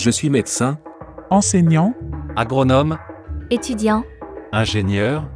[0.00, 0.78] Je suis médecin,
[1.28, 1.92] enseignant,
[2.34, 2.96] agronome,
[3.50, 4.02] étudiant,
[4.50, 5.28] ingénieur,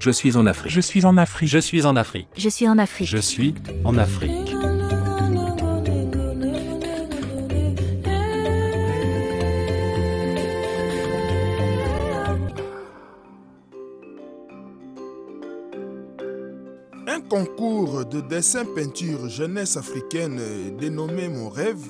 [0.00, 0.70] je suis en Afrique.
[0.70, 1.48] je suis en Afrique.
[1.48, 2.28] Je suis en Afrique.
[2.36, 3.08] je suis en Afrique.
[3.08, 3.54] je suis
[3.86, 4.54] en Afrique.
[17.06, 20.38] Un concours de dessin-peinture jeunesse africaine
[20.78, 21.88] dénommé Mon rêve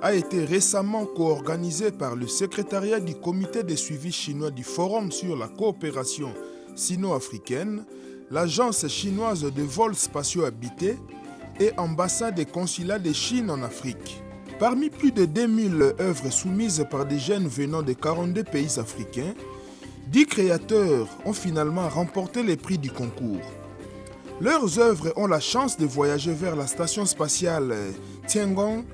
[0.00, 5.36] a été récemment co-organisé par le secrétariat du comité de suivi chinois du Forum sur
[5.36, 6.32] la coopération
[6.76, 7.84] sino-africaine,
[8.30, 10.96] l'agence chinoise de vols spatiaux habités
[11.58, 14.22] et ambassade des consulats de Chine en Afrique.
[14.60, 19.34] Parmi plus de 2000 œuvres soumises par des jeunes venant de 42 pays africains,
[20.08, 23.42] 10 créateurs ont finalement remporté les prix du concours.
[24.40, 27.74] Leurs œuvres ont la chance de voyager vers la station spatiale
[28.28, 28.84] Tiangong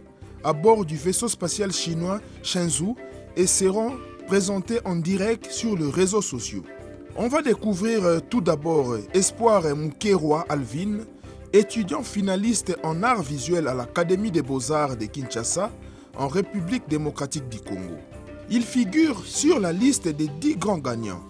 [0.44, 2.96] à bord du vaisseau spatial chinois Shenzhou
[3.36, 3.92] et seront
[4.26, 6.62] présentées en direct sur les réseaux sociaux.
[7.16, 11.00] On va découvrir euh, tout d'abord euh, Espoir Mukerwa Alvin,
[11.52, 15.70] étudiant finaliste en art visuel à l'Académie des beaux-arts de Kinshasa
[16.16, 17.96] en République démocratique du Congo.
[18.50, 21.22] Il figure sur la liste des 10 grands gagnants.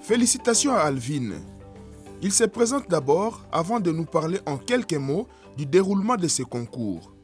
[0.00, 1.32] Félicitations à Alvin.
[2.22, 6.42] Il se présente d'abord avant de nous parler en quelques mots du déroulement de ce
[6.42, 7.15] concours.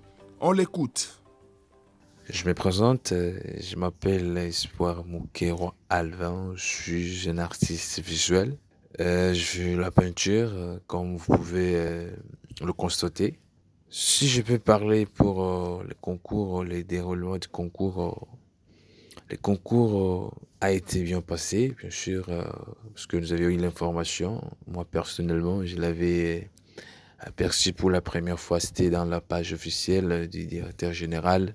[0.45, 1.23] On l'écoute.
[2.29, 8.59] Je me présente, euh, je m'appelle Espoir Moukero Alvin, je suis un artiste visuel.
[8.99, 12.11] Euh, je fais la peinture, euh, comme vous pouvez euh,
[12.61, 13.39] le constater.
[13.89, 18.27] Si je peux parler pour le concours, les déroulements du concours,
[19.31, 22.27] le concours a été bien passé, bien sûr,
[22.93, 24.43] parce que nous avions eu l'information.
[24.67, 26.51] Moi, personnellement, je l'avais
[27.23, 31.55] aperçu pour la première fois, c'était dans la page officielle du directeur général,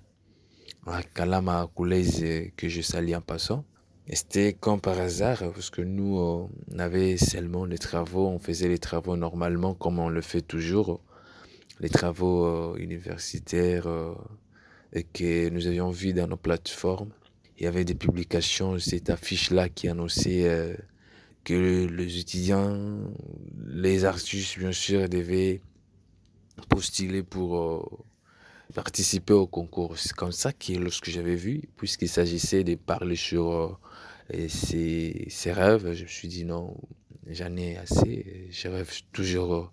[1.13, 3.65] Kalama Koulez, que je salue en passant.
[4.11, 8.79] C'était comme par hasard, parce que nous, on avait seulement les travaux, on faisait les
[8.79, 11.01] travaux normalement comme on le fait toujours,
[11.81, 14.15] les travaux euh, universitaires euh,
[15.13, 17.11] que nous avions vu dans nos plateformes.
[17.57, 20.73] Il y avait des publications, cette affiche-là qui annonçait euh,
[21.47, 22.99] que les étudiants,
[23.67, 25.61] les artistes, bien sûr, devaient
[26.67, 27.79] postuler pour euh,
[28.73, 29.97] participer au concours.
[29.97, 33.79] C'est comme ça que lorsque j'avais vu, puisqu'il s'agissait de parler sur
[34.33, 36.75] euh, ses, rêves, je me suis dit non,
[37.29, 38.49] j'en ai assez.
[38.51, 39.71] Je rêve toujours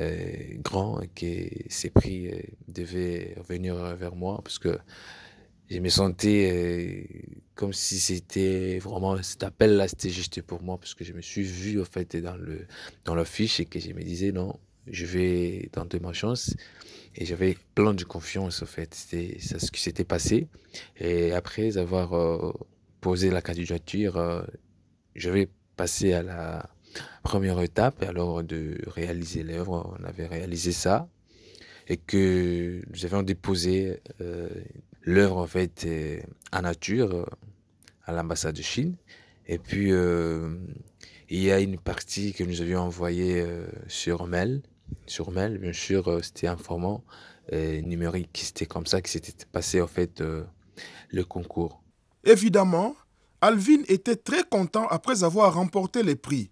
[0.00, 4.76] euh, grand et que ces prix euh, devaient venir vers moi parce que
[5.70, 7.02] je me sentais euh,
[7.54, 11.20] comme si c'était vraiment cet appel là c'était juste pour moi parce que je me
[11.20, 12.66] suis vu en fait dans le
[13.04, 14.58] dans l'affiche et que je me disais non
[14.90, 16.54] je vais tenter ma chance.
[17.14, 18.94] Et j'avais plein de confiance en fait.
[18.94, 20.48] C'était ça ce qui s'était passé.
[20.98, 22.52] Et après avoir euh,
[23.00, 24.42] posé la candidature euh,
[25.14, 26.68] je vais passer à la
[27.22, 29.96] première étape alors de réaliser l'œuvre.
[29.98, 31.08] On avait réalisé ça.
[31.88, 34.48] Et que nous avions déposé euh,
[35.02, 36.20] l'œuvre en fait euh,
[36.52, 37.24] en nature euh,
[38.06, 38.96] à l'ambassade de Chine.
[39.46, 40.56] Et puis euh,
[41.28, 44.62] il y a une partie que nous avions envoyée euh, sur mail.
[45.06, 47.00] Sur mail, bien sûr, c'était un format
[47.52, 48.40] numérique.
[48.42, 50.22] C'était comme ça que s'était passé en fait
[51.10, 51.82] le concours.
[52.24, 52.96] Évidemment,
[53.42, 56.50] Alvin était très content après avoir remporté les prix.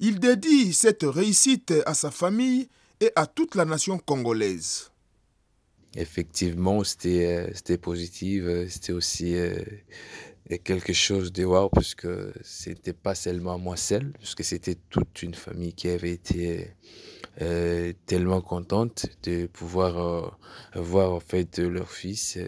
[0.00, 2.68] Il dédie cette réussite à sa famille
[3.00, 4.90] et à toute la nation congolaise.
[5.94, 8.42] Effectivement, c'était euh, c'était positif.
[8.44, 9.58] euh, C'était aussi euh,
[10.64, 15.22] quelque chose de wow parce que c'était pas seulement moi seul, parce que c'était toute
[15.22, 16.70] une famille qui avait été
[18.06, 20.38] tellement contente de pouvoir
[20.74, 22.38] voir en fait leur fils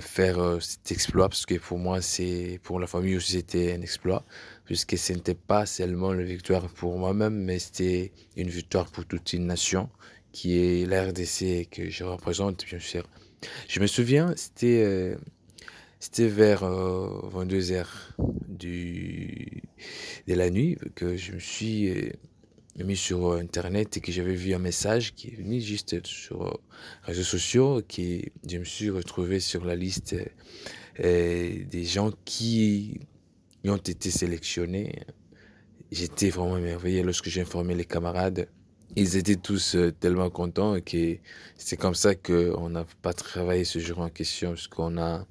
[0.00, 4.24] faire cet exploit parce que pour moi c'est pour la famille aussi c'était un exploit
[4.64, 9.32] puisque ce n'était pas seulement une victoire pour moi-même mais c'était une victoire pour toute
[9.34, 9.88] une nation
[10.32, 13.08] qui est la RDC que je représente, bien sûr.
[13.68, 15.16] Je me souviens, c'était euh,
[16.00, 18.14] c'était vers euh, 22 heures
[18.48, 19.62] du,
[20.26, 22.10] de la nuit que je me suis euh,
[22.84, 26.42] mis sur euh, Internet et que j'avais vu un message qui est venu juste sur
[26.42, 26.50] euh,
[27.02, 30.16] les réseaux sociaux, qui je me suis retrouvé sur la liste
[31.00, 33.00] euh, des gens qui
[33.64, 35.04] ont été sélectionnés.
[35.90, 38.48] J'étais vraiment émerveillé lorsque j'ai informé les camarades
[38.96, 41.16] ils étaient tous euh, tellement contents que
[41.56, 45.26] c'est comme ça qu'on n'a pas travaillé ce jour en question, parce qu'on a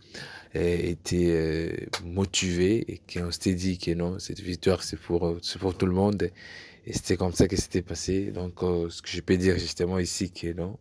[0.55, 1.69] euh, été euh,
[2.03, 5.93] motivé et qu'on s'était dit que non, cette victoire c'est pour, euh, pour tout le
[5.93, 6.29] monde.
[6.85, 8.31] Et c'était comme ça que c'était passé.
[8.31, 10.77] Donc, ce que je peux dire justement ici, que non,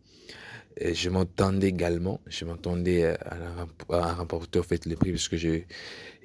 [0.81, 3.37] je m'entendais également, je m'entendais à,
[3.91, 5.61] à, remporter en fait les prix parce que je,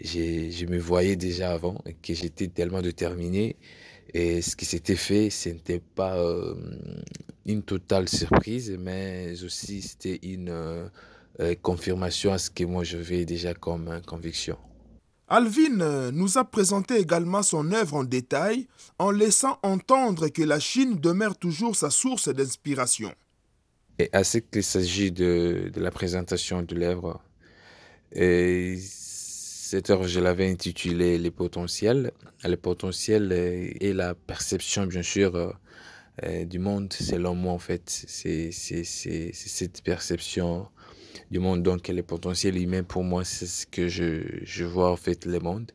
[0.01, 3.57] je, je me voyais déjà avant et que j'étais tellement déterminé.
[4.17, 6.55] Et ce qui s'était fait, ce n'était pas euh,
[7.45, 13.25] une totale surprise, mais aussi c'était une euh, confirmation à ce que moi je vais
[13.25, 14.57] déjà comme conviction.
[15.27, 18.67] Alvin nous a présenté également son œuvre en détail
[18.99, 23.13] en laissant entendre que la Chine demeure toujours sa source d'inspiration.
[23.99, 27.21] Et à ce qu'il s'agit de, de, la présentation de l'œuvre,
[29.75, 32.13] cette œuvre, je l'avais intitulée Les potentiels.
[32.45, 35.53] Le potentiel et la perception, bien sûr,
[36.45, 37.83] du monde, selon moi, en fait.
[37.89, 40.69] C'est cette perception
[41.29, 41.61] du monde.
[41.61, 45.39] Donc, le potentiel humain, pour moi, c'est ce que je, je, vois, en fait, le
[45.39, 45.73] monde.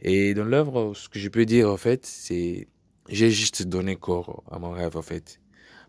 [0.00, 2.68] Et dans l'œuvre, ce que je peux dire, en fait, c'est
[3.08, 5.40] j'ai juste donné corps à mon rêve, en fait,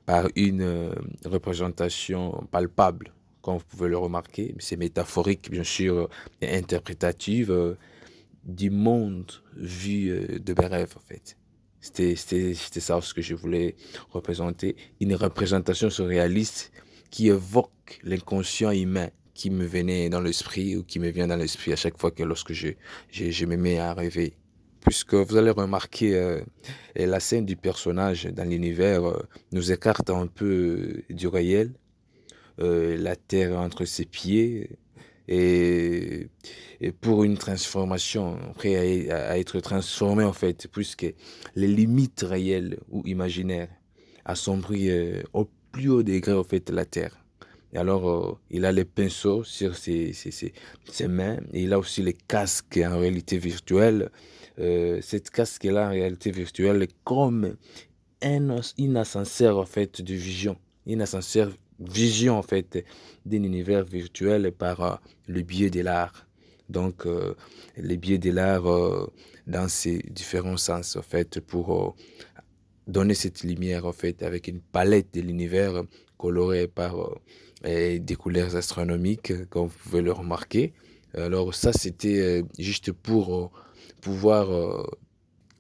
[0.07, 4.55] par une euh, représentation palpable, comme vous pouvez le remarquer.
[4.59, 6.09] C'est métaphorique, bien sûr,
[6.41, 7.75] et interprétative euh,
[8.43, 11.37] du monde vu euh, de mes rêves, en fait.
[11.79, 12.15] C'était
[12.55, 13.75] ça ce que je voulais
[14.11, 14.75] représenter.
[14.99, 16.71] Une représentation surréaliste
[17.09, 21.73] qui évoque l'inconscient humain qui me venait dans l'esprit ou qui me vient dans l'esprit
[21.73, 22.69] à chaque fois que lorsque je,
[23.09, 24.35] je, je me mets à rêver.
[24.81, 26.41] Puisque vous allez remarquer, euh,
[26.95, 29.01] la scène du personnage dans l'univers
[29.51, 31.73] nous écarte un peu du réel,
[32.61, 34.69] euh, la terre entre ses pieds,
[35.27, 36.27] et,
[36.99, 41.13] pour une transformation, prêt à, être transformé en fait, puisque
[41.55, 43.69] les limites réelles ou imaginaires
[44.25, 47.21] assombrissent au plus haut degré en fait la terre.
[47.73, 51.37] Et alors, euh, il a les pinceaux sur ses, ses, mains.
[51.53, 54.11] Et il a aussi les casques en réalité virtuelle.
[54.59, 57.55] Euh, cette casque-là en réalité virtuelle est comme
[58.21, 60.57] un, une ascenseur en fait de vision.
[60.85, 61.51] Une ascenseur
[61.81, 62.85] vision en fait
[63.25, 64.95] d'un univers virtuel par euh,
[65.27, 66.27] le biais de l'art.
[66.69, 67.35] Donc, euh,
[67.77, 68.63] le biais de l'art
[69.47, 71.95] dans ses différents sens en fait pour
[72.87, 75.83] donner cette lumière en fait avec une palette de l'univers
[76.17, 76.93] colorée par
[77.65, 80.73] euh, des couleurs astronomiques comme vous pouvez le remarquer.
[81.13, 83.49] Alors ça c'était euh, juste pour euh,
[84.01, 84.47] pouvoir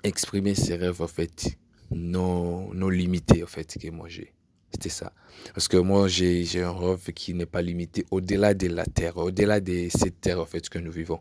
[0.03, 1.57] exprimer ses rêves en fait
[1.91, 4.33] non non limités en fait que moi j'ai.
[4.71, 5.13] C'était ça.
[5.53, 9.59] Parce que moi, j'ai un rêve qui n'est pas limité au-delà de la Terre, au-delà
[9.59, 11.19] de cette Terre, en fait, que nous vivons.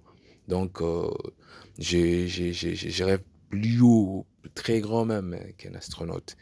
[0.48, 1.10] Donc, euh,
[1.78, 6.36] je rêve plus haut, très grand même qu'un astronaute.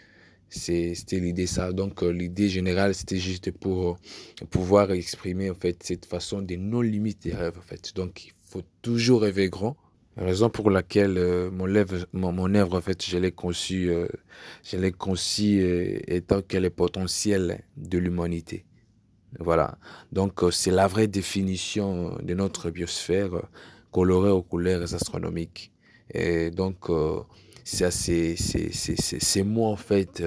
[0.51, 1.73] C'était l'idée ça.
[1.73, 6.55] Donc euh, l'idée générale, c'était juste pour euh, pouvoir exprimer en fait cette façon de
[6.57, 7.95] non limite des rêves en fait.
[7.95, 9.77] Donc il faut toujours rêver grand.
[10.21, 14.09] Raison pour laquelle euh, mon, œuvre, en fait, je l'ai conçu, euh,
[14.65, 18.65] je l'ai conçu euh, étant qu'elle est potentiel de l'humanité.
[19.39, 19.79] Voilà.
[20.11, 23.31] Donc, c'est la vraie définition de notre biosphère
[23.93, 25.71] colorée aux couleurs astronomiques.
[26.13, 26.91] Et donc,
[27.63, 30.23] c'est c'est moi, en fait,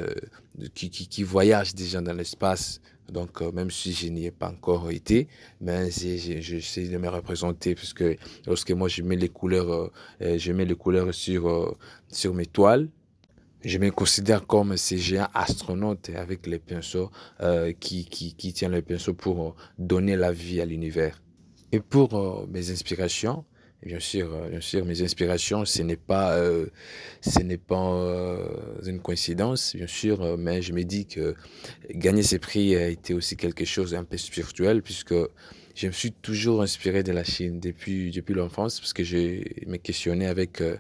[0.73, 2.79] qui, qui, qui, voyage déjà dans l'espace.
[3.11, 5.27] Donc, euh, même si je n'y ai pas encore été,
[5.59, 8.15] mais j'essaie de me représenter parce que
[8.47, 11.77] lorsque moi je mets les couleurs, je mets les couleurs sur,
[12.07, 12.87] sur mes toiles,
[13.63, 17.11] je me considère comme ces géants astronautes avec les pinceaux
[17.79, 21.21] qui, qui, qui tiennent les pinceaux pour donner la vie à l'univers.
[21.71, 23.45] Et pour mes inspirations,
[23.83, 26.67] Bien sûr, bien sûr, mes inspirations, ce n'est pas, euh,
[27.21, 28.47] ce n'est pas euh,
[28.85, 31.33] une coïncidence, bien sûr, mais je me dis que
[31.89, 35.15] gagner ces prix a été aussi quelque chose d'un peu spirituel, puisque
[35.75, 39.77] je me suis toujours inspiré de la Chine depuis, depuis l'enfance, parce que je me
[39.77, 40.77] questionnais avec euh,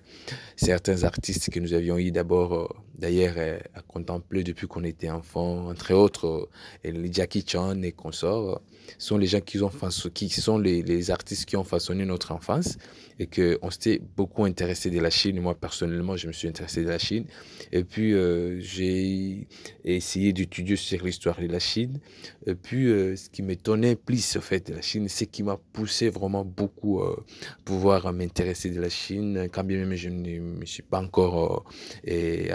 [0.55, 2.67] certains artistes que nous avions eu d'abord, euh,
[3.01, 6.49] d'ailleurs, euh, à contempler depuis qu'on était enfant, entre autres,
[6.83, 8.61] les Jackie Chan et consorts,
[8.97, 9.71] sont les gens qui, ont
[10.13, 12.77] qui sont les, les artistes qui ont façonné notre enfance
[13.19, 15.39] et qu'on s'était beaucoup intéressé de la Chine.
[15.39, 17.25] Moi, personnellement, je me suis intéressé de la Chine.
[17.71, 19.47] Et puis, euh, j'ai
[19.85, 21.99] essayé d'étudier sur l'histoire de la Chine.
[22.47, 25.59] Et puis, euh, ce qui m'étonnait plus, en fait, de la Chine, c'est qui m'a
[25.71, 27.15] poussé vraiment beaucoup à euh,
[27.63, 31.65] pouvoir m'intéresser de la Chine, quand bien même je ne suis pas encore
[32.07, 32.47] euh,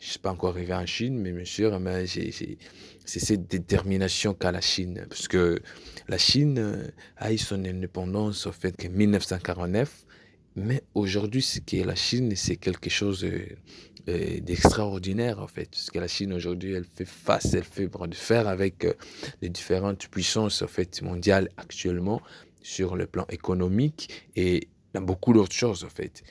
[0.00, 4.52] Je ne suis pas encore arrivé en Chine, mais bien sûr, c'est cette détermination qu'a
[4.52, 5.06] la Chine.
[5.08, 5.60] Parce que
[6.08, 10.04] la Chine a eu son indépendance en fait en 1949.
[10.58, 13.26] Mais aujourd'hui, ce qui est la Chine, c'est quelque chose
[14.06, 15.70] d'extraordinaire en fait.
[15.70, 18.86] Parce que la Chine aujourd'hui, elle fait face, elle fait bras de fer avec
[19.42, 22.22] les différentes puissances en fait mondiales actuellement
[22.62, 26.22] sur le plan économique et dans beaucoup d'autres choses en fait.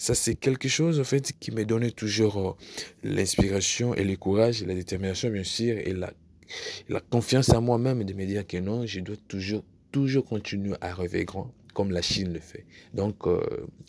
[0.00, 2.56] Ça, c'est quelque chose, en fait, qui me donnait toujours
[3.02, 6.10] l'inspiration et le courage et la détermination, bien sûr, et la
[6.88, 10.94] la confiance en moi-même de me dire que non, je dois toujours, toujours continuer à
[10.94, 12.64] rêver grand comme la Chine le fait.
[12.94, 13.40] Donc, euh,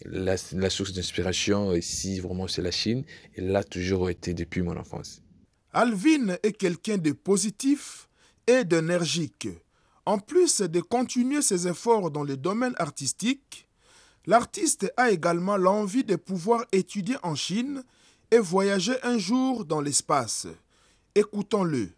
[0.05, 3.03] la, la, source d'inspiration ici, vraiment, c'est la Chine.
[3.35, 5.23] Et là, toujours été depuis mon enfance.
[5.73, 8.07] Alvin est quelqu'un de positif
[8.45, 9.47] et d'énergique.
[10.05, 13.67] En plus de continuer ses efforts dans le domaine artistique,
[14.25, 17.83] l'artiste a également l'envie de pouvoir étudier en Chine
[18.31, 20.47] et voyager un jour dans l'espace.
[21.15, 21.89] Écoutons-le.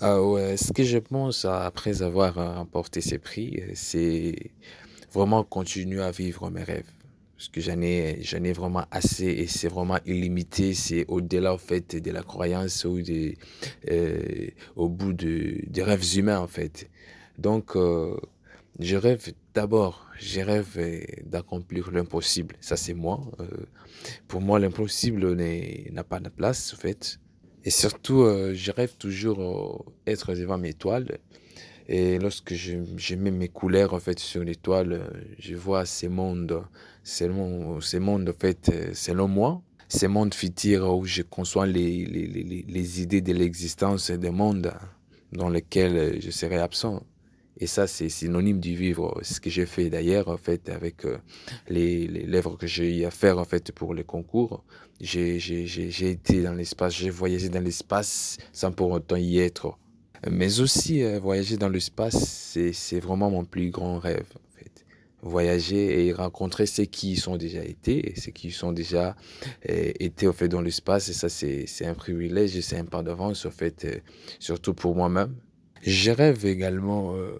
[0.00, 4.50] Ah ouais, ce que je pense après avoir remporté ces prix, c'est
[5.12, 6.90] vraiment continuer à vivre mes rêves.
[7.36, 10.72] Parce que j'en ai, j'en ai vraiment assez et c'est vraiment illimité.
[10.74, 13.34] C'est au-delà, en fait, de la croyance ou de,
[13.90, 16.88] euh, au bout de, des rêves humains, en fait.
[17.38, 18.16] Donc, euh,
[18.78, 20.78] je rêve d'abord, je rêve
[21.24, 22.56] d'accomplir l'impossible.
[22.60, 23.18] Ça, c'est moi.
[23.40, 23.46] Euh,
[24.28, 27.18] pour moi, l'impossible n'a pas de place, en fait.
[27.64, 31.18] Et surtout, euh, je rêve toujours d'être devant mes toiles.
[31.88, 34.94] Et lorsque je, mets mes couleurs en sur les toiles,
[35.38, 36.62] je vois ces mondes,
[37.02, 37.30] ces
[37.80, 44.10] ces mondes en selon moi, ces mondes futurs où je conçois les idées de l'existence
[44.10, 44.72] des mondes
[45.32, 47.02] dans lesquels je serai absent.
[47.58, 49.18] Et ça, c'est synonyme du vivre.
[49.22, 51.16] Ce que j'ai fait d'ailleurs, en fait, avec euh,
[51.68, 54.62] les, les lèvres que j'ai eu à faire, en fait, pour les concours.
[55.00, 55.36] J'ai
[56.00, 59.78] été dans l'espace, j'ai voyagé dans l'espace sans pour autant y être.
[60.30, 62.16] Mais aussi, euh, voyager dans l'espace,
[62.72, 64.26] c'est vraiment mon plus grand rêve.
[64.34, 64.84] En fait.
[65.22, 69.16] Voyager et rencontrer ceux qui y sont déjà été, ceux qui y sont déjà
[69.70, 71.08] euh, été au fait, dans l'espace.
[71.08, 74.02] Et ça, c'est un privilège c'est un pas d'avance, en fait,
[74.40, 75.34] surtout pour moi-même.
[75.86, 77.38] Je rêve également euh,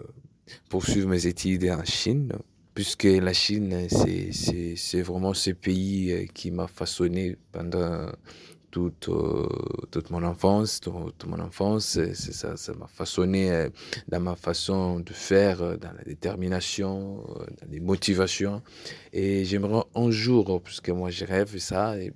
[0.69, 2.31] poursuivre mes études en Chine,
[2.73, 8.09] puisque la Chine, c'est vraiment ce pays euh, qui m'a façonné pendant
[8.71, 9.47] toute, euh,
[9.91, 13.69] toute mon enfance, toute, mon enfance, ça, ça m'a façonné euh,
[14.07, 18.61] dans ma façon de faire, dans la détermination, dans les motivations.
[19.11, 22.13] Et j'aimerais un jour, puisque moi je rêve ça, et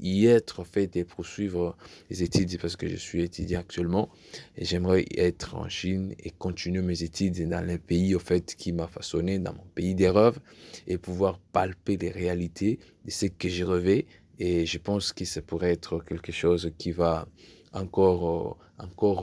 [0.00, 1.76] y être fait et poursuivre
[2.10, 4.08] les études parce que je suis étudiant actuellement
[4.56, 8.72] et j'aimerais être en Chine et continuer mes études dans le pays au fait qui
[8.72, 10.38] m'a façonné dans mon pays des rêves
[10.86, 14.06] et pouvoir palper les réalités de ce que j'ai rêvé
[14.38, 17.26] et je pense que ça pourrait être quelque chose qui va
[17.72, 19.22] encore, encore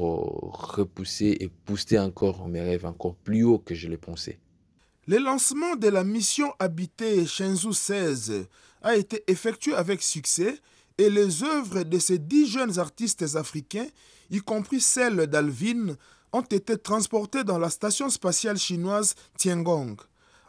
[0.76, 4.40] repousser et pousser encore mes rêves encore plus haut que je l'ai pensé.
[5.08, 8.48] Le lancement de la mission habitée Shenzhou 16
[8.82, 10.58] a été effectué avec succès
[10.98, 13.86] et les œuvres de ces dix jeunes artistes africains,
[14.32, 15.96] y compris celles d'Alvin,
[16.34, 19.96] ont été transportées dans la station spatiale chinoise Tiangong,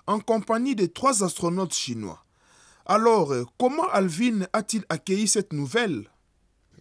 [0.06, 2.24] en compagnie de trois astronautes chinois.
[2.86, 6.08] Alors, comment Alvin a-t-il accueilli cette nouvelle?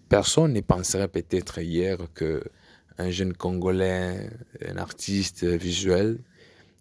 [0.08, 2.42] Personne ne penserait peut-être hier que
[2.98, 4.30] un jeune Congolais,
[4.66, 6.20] un artiste visuel,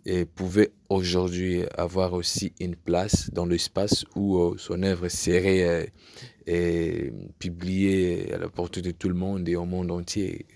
[0.06, 5.90] et pouvait aujourd'hui avoir aussi une place dans l'espace où euh, son œuvre serait
[6.48, 10.46] euh, publiée à la portée de tout le monde et au monde entier.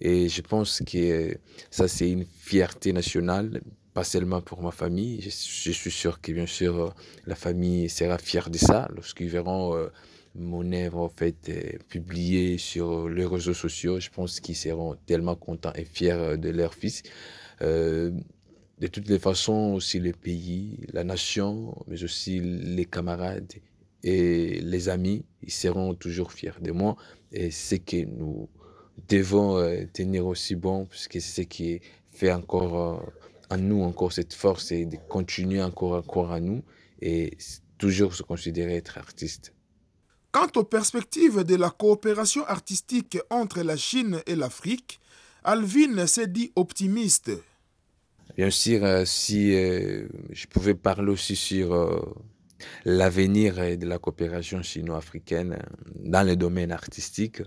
[0.00, 1.36] Et je pense que
[1.70, 3.62] ça, c'est une fierté nationale,
[3.94, 5.20] pas seulement pour ma famille.
[5.22, 5.30] Je,
[5.72, 6.94] suis sûr que, bien sûr,
[7.26, 9.88] la famille sera fière de ça lorsqu'ils verront euh,
[10.36, 13.98] mon œuvre en fait publiée sur les réseaux sociaux.
[13.98, 17.02] Je pense qu'ils seront tellement contents et fiers de leur fils.
[17.62, 18.10] Euh,
[18.78, 23.52] de toutes les façons, aussi le pays, la nation, mais aussi les camarades
[24.02, 26.96] et les amis, ils seront toujours fiers de moi.
[27.32, 28.48] Et c'est que nous
[29.08, 31.80] devons euh, tenir aussi bon, puisque c'est ce qui
[32.12, 36.40] fait encore euh, en nous encore cette force et de continuer encore à croire à
[36.40, 36.62] nous
[37.00, 37.36] et
[37.78, 39.52] toujours se considérer être artiste.
[40.32, 45.00] Quant aux perspectives de la coopération artistique entre la Chine et l'Afrique,
[45.44, 47.30] Alvin s'est dit optimiste.
[48.36, 52.00] Bien sûr, euh, si euh, je pouvais parler aussi sur euh,
[52.84, 55.58] l'avenir de la coopération chino-africaine
[56.00, 57.42] dans le domaine artistique,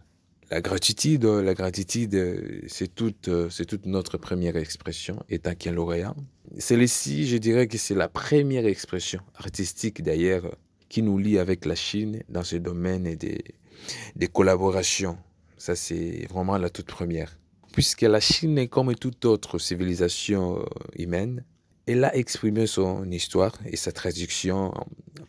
[0.50, 2.16] la gratitude, la gratitude,
[2.68, 6.16] c'est toute, c'est toute notre première expression, étant qu'un lauréat.
[6.58, 10.56] Celle-ci, je dirais que c'est la première expression artistique d'ailleurs
[10.88, 13.14] qui nous lie avec la Chine dans ce domaine
[14.16, 15.18] des collaborations.
[15.58, 17.38] Ça, c'est vraiment la toute première
[17.78, 20.66] puisque la Chine, comme toute autre civilisation
[20.96, 21.44] humaine,
[21.86, 24.74] elle a exprimé son histoire et sa traduction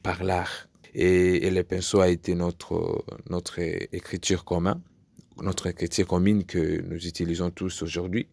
[0.03, 0.67] par l'art.
[0.95, 4.81] Et, le pinceau a été notre, notre écriture commune,
[5.43, 8.29] notre écriture commune que nous utilisons tous aujourd'hui.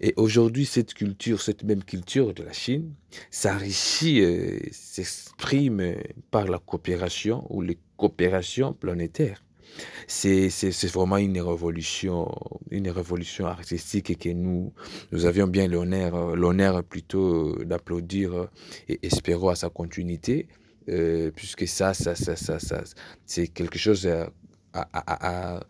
[0.00, 2.94] Et aujourd'hui, cette culture, cette même culture de la Chine,
[3.30, 4.24] s'enrichit,
[4.72, 5.96] s'exprime
[6.30, 9.42] par la coopération ou les coopérations planétaires.
[10.06, 12.30] C'est vraiment une révolution,
[12.70, 14.72] une révolution artistique que nous,
[15.12, 18.48] nous avions bien l'honneur, l'honneur plutôt d'applaudir
[18.88, 20.48] et espérons à sa continuité,
[21.34, 22.82] puisque ça, ça, ça, ça, ça
[23.24, 24.08] c'est quelque chose
[24.66, 25.60] à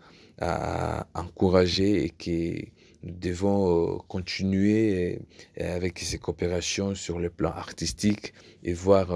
[1.14, 2.64] encourager et que
[3.02, 5.20] nous devons continuer
[5.58, 9.08] avec ces coopérations sur le plan artistique et voir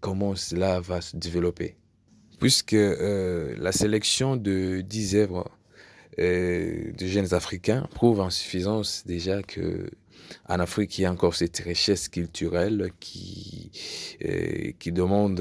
[0.00, 1.76] comment cela va se développer.
[2.42, 5.50] Puisque la sélection de 10 œuvres
[6.18, 9.88] de jeunes Africains prouve en suffisance déjà que
[10.48, 13.70] en Afrique, il y a encore cette richesse culturelle qui,
[14.78, 15.40] qui demande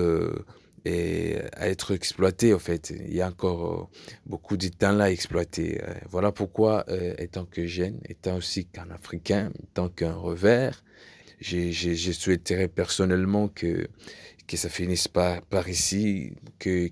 [0.86, 2.92] à être exploité en fait.
[2.92, 3.88] Il y a encore euh,
[4.26, 5.82] beaucoup de temps à exploiter.
[5.84, 10.84] Euh, voilà pourquoi, euh, étant que jeune, étant aussi qu'un Africain, étant qu'un revers,
[11.42, 13.88] j'ai souhaiterais personnellement que,
[14.54, 16.90] ça finisse par, par ici, que,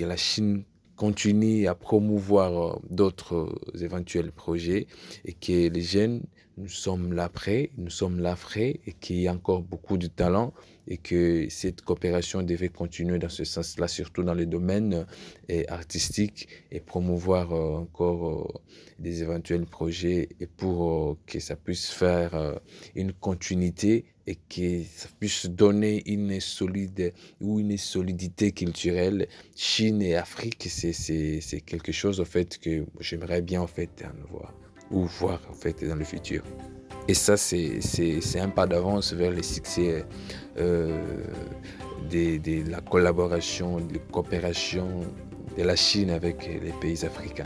[0.00, 0.64] la Chine
[0.96, 4.86] continue à promouvoir d'autres éventuels projets
[5.24, 6.22] et que les jeunes,
[6.56, 10.08] nous sommes là prêts, nous sommes là frais et qu'il y a encore beaucoup de
[10.08, 10.52] talent
[10.88, 15.06] et que cette coopération devait continuer dans ce sens-là, surtout dans les domaines
[15.50, 18.60] euh, artistiques et promouvoir euh, encore euh,
[18.98, 22.58] des éventuels projets et pour que ça puisse faire
[22.96, 29.28] une continuité et que ça puisse donner une solide ou une solidité culturelle.
[29.54, 34.52] Chine et Afrique, c'est quelque chose en fait que j'aimerais bien en fait voir
[34.90, 36.42] ou voir en fait dans le futur.
[37.10, 37.80] Et ça, c'est
[38.38, 40.04] un pas d'avance vers les succès
[40.58, 41.02] euh,
[42.10, 44.88] de, la collaboration, de la coopération
[45.56, 47.44] de la Chine avec les pays africains.